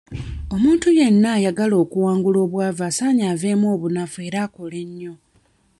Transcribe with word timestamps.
Omuntu 0.55 0.87
yenna 0.97 1.29
ayagala 1.37 1.75
okuwangula 1.83 2.37
obwavu 2.45 2.81
asaanye 2.89 3.23
aveemu 3.33 3.65
obunafu 3.75 4.17
era 4.27 4.39
akole 4.45 4.79
nnyo. 4.89 5.13